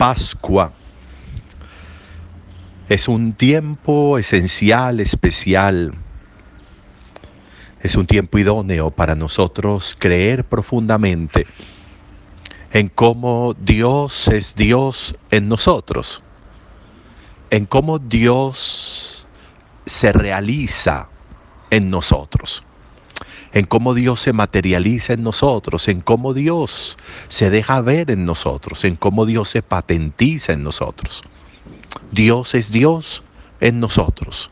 Pascua 0.00 0.72
es 2.88 3.06
un 3.06 3.34
tiempo 3.34 4.16
esencial, 4.16 4.98
especial. 4.98 5.92
Es 7.82 7.96
un 7.96 8.06
tiempo 8.06 8.38
idóneo 8.38 8.90
para 8.92 9.14
nosotros 9.14 9.94
creer 9.98 10.44
profundamente 10.44 11.46
en 12.72 12.88
cómo 12.88 13.54
Dios 13.60 14.28
es 14.28 14.54
Dios 14.54 15.16
en 15.30 15.48
nosotros, 15.48 16.22
en 17.50 17.66
cómo 17.66 17.98
Dios 17.98 19.26
se 19.84 20.12
realiza 20.14 21.10
en 21.68 21.90
nosotros 21.90 22.64
en 23.52 23.66
cómo 23.66 23.94
Dios 23.94 24.20
se 24.20 24.32
materializa 24.32 25.12
en 25.12 25.22
nosotros, 25.22 25.88
en 25.88 26.00
cómo 26.00 26.34
Dios 26.34 26.96
se 27.28 27.50
deja 27.50 27.80
ver 27.80 28.10
en 28.10 28.24
nosotros, 28.24 28.84
en 28.84 28.96
cómo 28.96 29.26
Dios 29.26 29.48
se 29.48 29.62
patentiza 29.62 30.52
en 30.52 30.62
nosotros. 30.62 31.22
Dios 32.12 32.54
es 32.54 32.72
Dios 32.72 33.22
en 33.60 33.80
nosotros. 33.80 34.50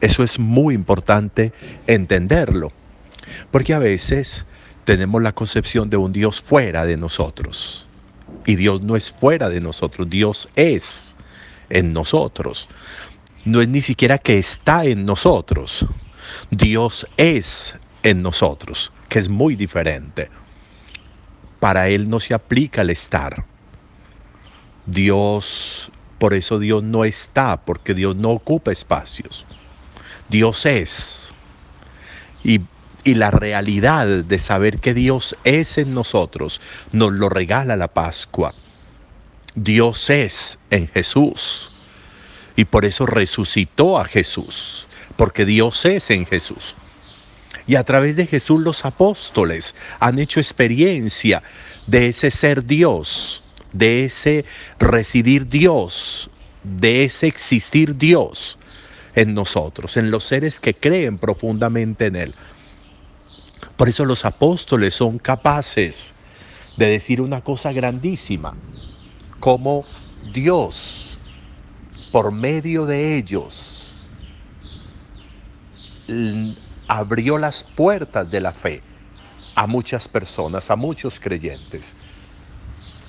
Eso 0.00 0.22
es 0.22 0.38
muy 0.38 0.74
importante 0.74 1.52
entenderlo, 1.86 2.72
porque 3.50 3.74
a 3.74 3.78
veces 3.78 4.46
tenemos 4.84 5.22
la 5.22 5.32
concepción 5.32 5.90
de 5.90 5.96
un 5.96 6.12
Dios 6.12 6.40
fuera 6.40 6.84
de 6.86 6.96
nosotros. 6.96 7.86
Y 8.46 8.56
Dios 8.56 8.80
no 8.82 8.96
es 8.96 9.10
fuera 9.10 9.48
de 9.48 9.60
nosotros, 9.60 10.08
Dios 10.08 10.48
es 10.56 11.14
en 11.68 11.92
nosotros. 11.92 12.68
No 13.44 13.60
es 13.60 13.68
ni 13.68 13.80
siquiera 13.80 14.18
que 14.18 14.38
está 14.38 14.84
en 14.84 15.04
nosotros. 15.04 15.86
Dios 16.50 17.06
es 17.16 17.74
en 18.02 18.22
nosotros, 18.22 18.92
que 19.08 19.18
es 19.18 19.28
muy 19.28 19.56
diferente. 19.56 20.30
Para 21.58 21.88
Él 21.88 22.08
no 22.08 22.20
se 22.20 22.34
aplica 22.34 22.82
el 22.82 22.90
estar. 22.90 23.44
Dios, 24.86 25.90
por 26.18 26.34
eso 26.34 26.58
Dios 26.58 26.82
no 26.82 27.04
está, 27.04 27.58
porque 27.58 27.94
Dios 27.94 28.16
no 28.16 28.30
ocupa 28.30 28.72
espacios. 28.72 29.46
Dios 30.28 30.64
es. 30.66 31.34
Y, 32.42 32.60
y 33.04 33.14
la 33.14 33.30
realidad 33.30 34.06
de 34.24 34.38
saber 34.38 34.78
que 34.78 34.94
Dios 34.94 35.36
es 35.44 35.78
en 35.78 35.92
nosotros 35.92 36.60
nos 36.92 37.12
lo 37.12 37.28
regala 37.28 37.76
la 37.76 37.88
Pascua. 37.88 38.54
Dios 39.54 40.08
es 40.10 40.58
en 40.70 40.88
Jesús. 40.88 41.72
Y 42.56 42.64
por 42.64 42.84
eso 42.84 43.06
resucitó 43.06 43.98
a 43.98 44.04
Jesús, 44.04 44.88
porque 45.20 45.44
Dios 45.44 45.84
es 45.84 46.08
en 46.08 46.24
Jesús. 46.24 46.74
Y 47.66 47.74
a 47.74 47.84
través 47.84 48.16
de 48.16 48.24
Jesús 48.24 48.58
los 48.58 48.86
apóstoles 48.86 49.74
han 49.98 50.18
hecho 50.18 50.40
experiencia 50.40 51.42
de 51.86 52.08
ese 52.08 52.30
ser 52.30 52.64
Dios, 52.64 53.44
de 53.74 54.06
ese 54.06 54.46
residir 54.78 55.46
Dios, 55.46 56.30
de 56.62 57.04
ese 57.04 57.26
existir 57.26 57.98
Dios 57.98 58.56
en 59.14 59.34
nosotros, 59.34 59.98
en 59.98 60.10
los 60.10 60.24
seres 60.24 60.58
que 60.58 60.72
creen 60.72 61.18
profundamente 61.18 62.06
en 62.06 62.16
Él. 62.16 62.34
Por 63.76 63.90
eso 63.90 64.06
los 64.06 64.24
apóstoles 64.24 64.94
son 64.94 65.18
capaces 65.18 66.14
de 66.78 66.86
decir 66.86 67.20
una 67.20 67.42
cosa 67.42 67.72
grandísima, 67.72 68.54
como 69.38 69.84
Dios, 70.32 71.18
por 72.10 72.32
medio 72.32 72.86
de 72.86 73.18
ellos, 73.18 73.89
abrió 76.88 77.38
las 77.38 77.64
puertas 77.64 78.30
de 78.30 78.40
la 78.40 78.52
fe 78.52 78.82
a 79.54 79.66
muchas 79.66 80.08
personas, 80.08 80.70
a 80.70 80.76
muchos 80.76 81.20
creyentes. 81.20 81.94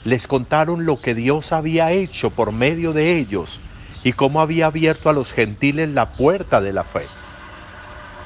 Les 0.03 0.27
contaron 0.27 0.85
lo 0.85 1.01
que 1.01 1.13
Dios 1.13 1.51
había 1.51 1.91
hecho 1.91 2.31
por 2.31 2.51
medio 2.51 2.93
de 2.93 3.17
ellos 3.17 3.59
y 4.03 4.13
cómo 4.13 4.41
había 4.41 4.67
abierto 4.67 5.09
a 5.09 5.13
los 5.13 5.31
gentiles 5.31 5.89
la 5.89 6.15
puerta 6.15 6.61
de 6.61 6.73
la 6.73 6.83
fe. 6.83 7.07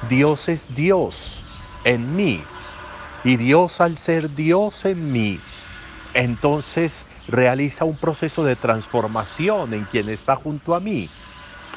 Dios 0.08 0.48
es 0.48 0.74
Dios 0.74 1.44
en 1.84 2.16
mí 2.16 2.42
y 3.24 3.36
Dios 3.36 3.80
al 3.80 3.98
ser 3.98 4.34
Dios 4.34 4.84
en 4.84 5.10
mí, 5.10 5.40
entonces 6.14 7.06
realiza 7.26 7.84
un 7.84 7.96
proceso 7.98 8.44
de 8.44 8.56
transformación 8.56 9.74
en 9.74 9.84
quien 9.84 10.08
está 10.08 10.36
junto 10.36 10.74
a 10.74 10.80
mí, 10.80 11.10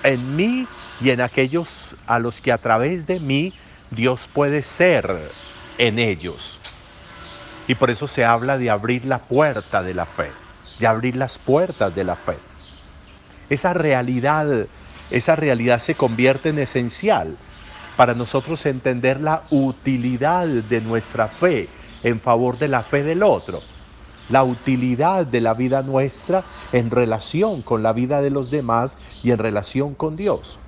en 0.04 0.36
mí 0.36 0.68
y 1.02 1.10
en 1.12 1.22
aquellos 1.22 1.96
a 2.08 2.20
los 2.20 2.42
que 2.42 2.52
a 2.52 2.58
través 2.58 3.08
de 3.08 3.20
mí 3.20 3.54
Dios 3.92 4.28
puede 4.32 4.62
ser 4.62 5.32
en 5.78 6.00
ellos. 6.00 6.60
Y 7.68 7.76
por 7.76 7.90
eso 7.90 8.08
se 8.08 8.26
habla 8.26 8.58
de 8.58 8.70
abrir 8.70 9.06
la 9.06 9.20
puerta 9.20 9.84
de 9.84 9.94
la 9.94 10.06
fe, 10.06 10.32
de 10.80 10.88
abrir 10.88 11.16
las 11.16 11.38
puertas 11.38 11.94
de 11.94 12.04
la 12.04 12.16
fe. 12.16 12.38
Esa 13.50 13.74
realidad, 13.74 14.68
esa 15.10 15.36
realidad 15.36 15.80
se 15.80 15.96
convierte 15.96 16.50
en 16.50 16.60
esencial 16.60 17.38
para 17.96 18.14
nosotros 18.14 18.66
entender 18.66 19.22
la 19.22 19.44
utilidad 19.50 20.48
de 20.48 20.82
nuestra 20.82 21.28
fe 21.28 21.68
en 22.04 22.20
favor 22.22 22.58
de 22.58 22.68
la 22.68 22.84
fe 22.84 23.04
del 23.04 23.24
otro, 23.24 23.62
la 24.30 24.44
utilidad 24.44 25.26
de 25.26 25.42
la 25.42 25.54
vida 25.54 25.82
nuestra 25.82 26.44
en 26.72 26.92
relación 26.92 27.62
con 27.62 27.84
la 27.84 27.94
vida 27.94 28.22
de 28.22 28.30
los 28.30 28.50
demás 28.50 28.98
y 29.24 29.32
en 29.32 29.40
relación 29.40 29.96
con 29.96 30.16
Dios. 30.16 30.60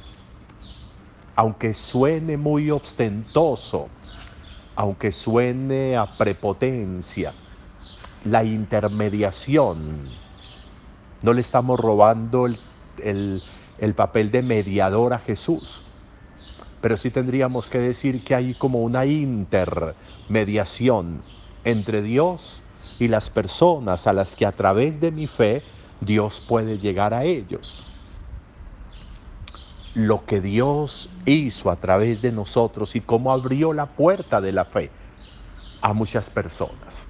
Aunque 1.35 1.73
suene 1.73 2.37
muy 2.37 2.71
ostentoso, 2.71 3.87
aunque 4.75 5.11
suene 5.11 5.95
a 5.95 6.17
prepotencia, 6.17 7.33
la 8.25 8.43
intermediación, 8.43 10.09
no 11.21 11.33
le 11.33 11.41
estamos 11.41 11.79
robando 11.79 12.47
el, 12.47 13.43
papel 13.95 14.31
de 14.31 14.41
mediador 14.41 15.13
a 15.13 15.19
Jesús, 15.19 15.83
pero 16.81 16.97
sí 16.97 17.11
tendríamos 17.11 17.69
que 17.69 17.77
decir 17.77 18.23
que 18.23 18.35
hay 18.35 18.55
como 18.55 18.81
una 18.81 19.05
intermediación 19.05 21.21
entre 21.63 22.01
Dios 22.01 22.63
y 23.01 23.07
las 23.07 23.31
personas 23.31 24.05
a 24.05 24.13
las 24.13 24.35
que 24.35 24.45
a 24.45 24.51
través 24.51 25.01
de 25.01 25.09
mi 25.09 25.25
fe 25.25 25.63
Dios 26.01 26.39
puede 26.39 26.77
llegar 26.77 27.15
a 27.15 27.23
ellos 27.23 27.75
lo 29.95 30.23
que 30.27 30.39
Dios 30.39 31.09
hizo 31.25 31.71
a 31.71 31.77
través 31.77 32.21
de 32.21 32.31
nosotros 32.31 32.95
y 32.95 33.01
cómo 33.01 33.31
abrió 33.31 33.73
la 33.73 33.87
puerta 33.87 34.39
de 34.39 34.51
la 34.51 34.65
fe 34.65 34.91
a 35.81 35.93
muchas 35.93 36.29
personas. 36.29 37.07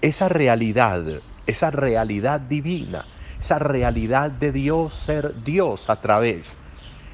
Esa 0.00 0.30
realidad, 0.30 1.04
esa 1.46 1.70
realidad 1.70 2.40
divina, 2.40 3.04
esa 3.38 3.58
realidad 3.58 4.30
de 4.30 4.50
Dios 4.50 4.94
ser 4.94 5.44
Dios 5.44 5.90
a 5.90 6.00
través, 6.00 6.56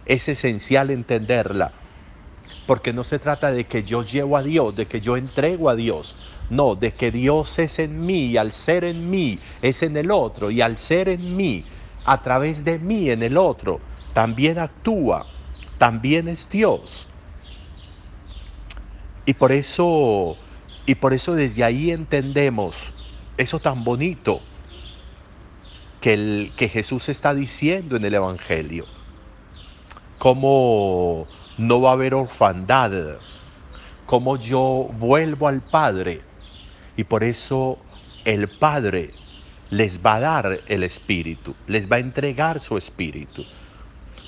es 0.07 0.29
esencial 0.29 0.91
entenderla. 0.91 1.73
Porque 2.69 2.93
no 2.93 3.03
se 3.03 3.19
trata 3.19 3.51
de 3.51 3.65
que 3.65 3.83
yo 3.83 4.03
llevo 4.03 4.37
a 4.37 4.43
Dios, 4.43 4.77
de 4.77 4.85
que 4.85 5.01
yo 5.01 5.17
entrego 5.17 5.71
a 5.71 5.75
Dios. 5.75 6.17
No, 6.51 6.75
de 6.75 6.93
que 6.93 7.11
Dios 7.11 7.59
es 7.59 7.79
en 7.79 8.05
mí 8.05 8.27
y 8.27 8.37
al 8.37 8.53
ser 8.53 8.85
en 8.85 9.09
mí 9.09 9.39
es 9.63 9.83
en 9.83 9.97
el 9.97 10.11
otro 10.11 10.51
y 10.51 10.61
al 10.61 10.77
ser 10.77 11.09
en 11.09 11.35
mí, 11.35 11.65
a 12.05 12.23
través 12.23 12.65
de 12.65 12.79
mí 12.79 13.09
en 13.09 13.23
el 13.23 13.39
otro, 13.39 13.81
también 14.13 14.59
actúa, 14.59 15.25
también 15.79 16.29
es 16.29 16.47
Dios. 16.51 17.09
Y 19.25 19.33
por 19.33 19.51
eso, 19.51 20.37
y 20.85 20.95
por 20.95 21.15
eso 21.15 21.35
desde 21.35 21.65
ahí 21.65 21.91
entendemos 21.91 22.93
eso 23.39 23.61
tan 23.61 23.83
bonito 23.83 24.43
que, 26.03 26.13
el, 26.13 26.53
que 26.55 26.69
Jesús 26.69 27.09
está 27.09 27.35
diciendo 27.35 27.97
en 27.97 28.05
el 28.05 28.13
Evangelio. 28.13 28.85
Cómo 30.19 31.27
no 31.59 31.81
va 31.81 31.91
a 31.91 31.93
haber 31.95 32.15
orfandad, 32.15 33.19
cómo 34.07 34.37
yo 34.37 34.89
vuelvo 34.99 35.49
al 35.49 35.61
Padre. 35.61 36.23
Y 36.97 37.05
por 37.05 37.25
eso 37.25 37.79
el 38.25 38.49
Padre 38.49 39.13
les 39.71 40.01
va 40.01 40.15
a 40.15 40.21
dar 40.21 40.61
el 40.67 40.83
Espíritu, 40.85 41.55
les 41.67 41.91
va 41.91 41.97
a 41.97 42.01
entregar 42.01 42.61
su 42.61 42.79
Espíritu. 42.79 43.45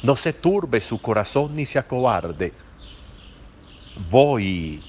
No 0.02 0.16
se 0.16 0.32
turbe 0.32 0.81
su 0.81 1.00
corazón 1.00 1.55
ni 1.55 1.66
se 1.66 1.78
acobarde. 1.78 2.52
Voy, 4.10 4.82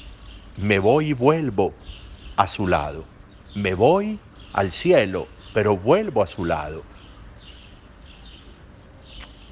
me 0.58 0.80
voy 0.80 1.10
y 1.10 1.14
vuelvo 1.14 1.74
a 2.36 2.48
su 2.48 2.68
lado. 2.68 3.06
Me 3.56 3.76
voy 3.76 4.20
al 4.54 4.72
cielo, 4.72 5.28
pero 5.54 5.78
vuelvo 5.78 6.24
a 6.24 6.28
su 6.28 6.46
lado. 6.46 6.84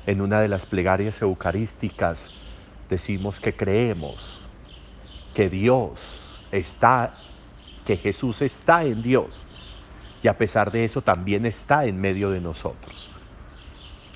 En 0.06 0.22
una 0.22 0.42
de 0.42 0.48
las 0.48 0.66
plegarias 0.66 1.22
eucarísticas 1.22 2.32
decimos 2.90 3.40
que 3.40 3.56
creemos 3.56 4.46
que 5.34 5.50
Dios 5.50 6.42
está, 6.52 7.14
que 7.86 7.96
Jesús 7.98 8.42
está 8.42 8.84
en 8.84 9.02
Dios 9.02 9.46
y 10.22 10.28
a 10.28 10.38
pesar 10.38 10.72
de 10.72 10.84
eso 10.84 11.02
también 11.02 11.46
está 11.46 11.86
en 11.86 12.02
medio 12.02 12.30
de 12.32 12.42
nosotros 12.42 13.12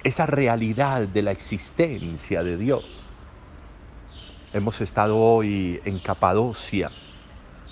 esa 0.04 0.25
realidad 0.25 1.08
de 1.08 1.22
la 1.22 1.31
existencia 1.31 2.44
de 2.44 2.58
Dios. 2.58 3.08
Hemos 4.52 4.81
estado 4.81 5.18
hoy 5.18 5.81
en 5.86 6.00
Capadocia, 6.00 6.92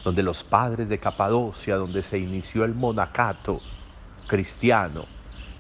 donde 0.03 0.23
los 0.23 0.43
padres 0.43 0.87
de 0.87 0.97
Capadocia, 0.97 1.75
donde 1.75 2.03
se 2.03 2.17
inició 2.17 2.63
el 2.63 2.73
monacato, 2.73 3.61
cristiano 4.27 5.05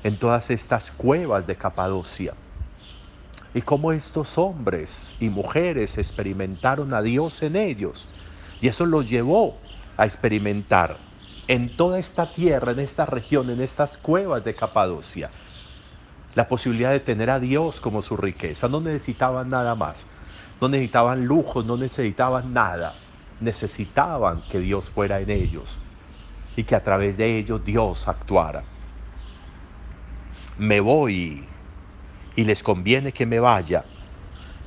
en 0.03 0.17
todas 0.17 0.49
estas 0.49 0.91
cuevas 0.91 1.45
de 1.45 1.57
Capadocia. 1.57 2.33
Y 3.53 3.61
cómo 3.61 3.91
estos 3.91 4.37
hombres 4.37 5.15
y 5.19 5.29
mujeres 5.29 5.97
experimentaron 5.97 6.93
a 6.93 7.01
Dios 7.01 7.41
en 7.43 7.55
ellos. 7.55 8.07
Y 8.61 8.67
eso 8.67 8.85
los 8.85 9.09
llevó 9.09 9.57
a 9.97 10.05
experimentar 10.05 10.97
en 11.47 11.75
toda 11.75 11.99
esta 11.99 12.31
tierra, 12.31 12.71
en 12.71 12.79
esta 12.79 13.05
región, 13.05 13.49
en 13.49 13.59
estas 13.59 13.97
cuevas 13.97 14.43
de 14.43 14.55
Capadocia, 14.55 15.31
la 16.33 16.47
posibilidad 16.47 16.91
de 16.91 17.01
tener 17.01 17.29
a 17.29 17.39
Dios 17.39 17.81
como 17.81 18.01
su 18.01 18.15
riqueza. 18.15 18.69
No 18.69 18.79
necesitaban 18.79 19.49
nada 19.49 19.75
más, 19.75 20.05
no 20.61 20.69
necesitaban 20.69 21.25
lujos, 21.25 21.65
no 21.65 21.75
necesitaban 21.75 22.53
nada. 22.53 22.95
Necesitaban 23.41 24.43
que 24.47 24.59
Dios 24.59 24.91
fuera 24.91 25.19
en 25.19 25.31
ellos 25.31 25.79
y 26.55 26.63
que 26.63 26.75
a 26.75 26.83
través 26.83 27.17
de 27.17 27.37
ellos 27.37 27.65
Dios 27.65 28.07
actuara. 28.07 28.63
Me 30.57 30.79
voy 30.79 31.50
y 32.35 32.43
les 32.43 32.63
conviene 32.63 33.11
que 33.11 33.25
me 33.25 33.39
vaya, 33.39 33.85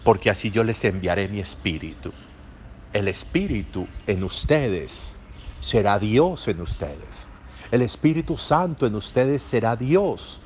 porque 0.03 0.31
así 0.31 0.51
yo 0.51 0.65
les 0.65 0.85
enviaré 0.85 1.29
mi 1.29 1.41
espíritu. 1.41 2.13
El 2.93 3.09
espíritu 3.09 3.87
en 4.07 4.23
ustedes 4.25 5.17
será 5.61 5.99
Dios 5.99 6.47
en 6.49 6.61
ustedes. 6.61 7.29
El 7.71 7.83
Espíritu 7.83 8.37
Santo 8.37 8.87
en 8.87 8.95
ustedes 8.95 9.43
será 9.43 9.77
Dios 9.77 10.41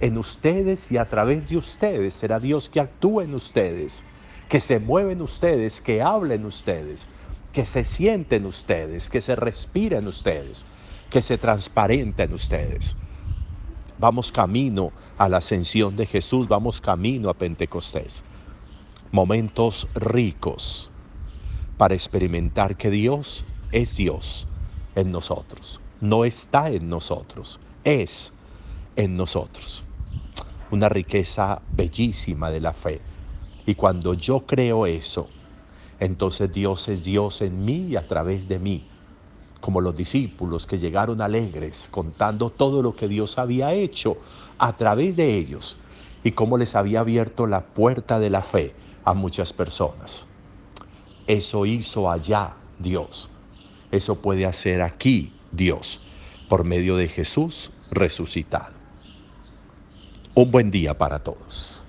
en 0.00 0.18
ustedes 0.18 0.90
y 0.90 0.98
a 0.98 1.08
través 1.08 1.48
de 1.48 1.56
ustedes 1.56 2.12
será 2.12 2.40
Dios 2.40 2.68
que 2.68 2.80
actúe 2.80 3.22
en 3.22 3.34
ustedes, 3.34 4.04
que 4.48 4.60
se 4.60 4.80
mueve 4.80 5.12
en 5.12 5.22
ustedes, 5.22 5.80
que 5.80 6.02
hable 6.02 6.34
en 6.34 6.44
ustedes, 6.44 7.08
que 7.52 7.64
se 7.64 7.84
siente 7.84 8.36
en 8.36 8.46
ustedes, 8.46 9.08
que 9.08 9.20
se 9.20 9.36
respira 9.36 9.98
en 9.98 10.08
ustedes, 10.08 10.66
que 11.08 11.22
se 11.22 11.38
transparenta 11.38 12.24
en 12.24 12.34
ustedes. 12.34 12.96
Vamos 13.98 14.32
camino 14.32 14.92
a 15.18 15.28
la 15.28 15.36
ascensión 15.36 15.94
de 15.94 16.06
Jesús, 16.06 16.48
vamos 16.48 16.80
camino 16.80 17.30
a 17.30 17.34
Pentecostés. 17.34 18.24
Momentos 19.12 19.86
ricos 19.94 20.90
para 21.76 21.94
experimentar 21.94 22.76
que 22.76 22.90
Dios 22.90 23.44
es 23.70 23.96
Dios 23.96 24.48
en 24.96 25.12
nosotros. 25.12 25.80
No 26.00 26.24
está 26.24 26.70
en 26.70 26.88
nosotros, 26.88 27.60
es 27.84 28.32
en 28.96 29.16
nosotros. 29.16 29.84
Una 30.70 30.88
riqueza 30.88 31.62
bellísima 31.70 32.50
de 32.50 32.60
la 32.60 32.72
fe. 32.72 33.00
Y 33.66 33.76
cuando 33.76 34.14
yo 34.14 34.40
creo 34.40 34.86
eso, 34.86 35.28
entonces 36.00 36.52
Dios 36.52 36.88
es 36.88 37.04
Dios 37.04 37.40
en 37.42 37.64
mí 37.64 37.86
y 37.90 37.96
a 37.96 38.06
través 38.06 38.48
de 38.48 38.58
mí. 38.58 38.82
Como 39.64 39.80
los 39.80 39.96
discípulos 39.96 40.66
que 40.66 40.76
llegaron 40.76 41.22
alegres 41.22 41.88
contando 41.90 42.50
todo 42.50 42.82
lo 42.82 42.94
que 42.94 43.08
Dios 43.08 43.38
había 43.38 43.72
hecho 43.72 44.18
a 44.58 44.76
través 44.76 45.16
de 45.16 45.38
ellos 45.38 45.78
y 46.22 46.32
cómo 46.32 46.58
les 46.58 46.74
había 46.74 47.00
abierto 47.00 47.46
la 47.46 47.64
puerta 47.64 48.18
de 48.18 48.28
la 48.28 48.42
fe 48.42 48.74
a 49.06 49.14
muchas 49.14 49.54
personas. 49.54 50.26
Eso 51.26 51.64
hizo 51.64 52.10
allá 52.10 52.56
Dios. 52.78 53.30
Eso 53.90 54.16
puede 54.16 54.44
hacer 54.44 54.82
aquí 54.82 55.32
Dios 55.50 56.02
por 56.50 56.64
medio 56.64 56.96
de 56.96 57.08
Jesús 57.08 57.70
resucitado. 57.90 58.74
Un 60.34 60.50
buen 60.50 60.70
día 60.70 60.98
para 60.98 61.20
todos. 61.20 61.83